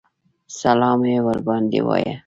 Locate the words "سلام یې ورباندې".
0.61-1.79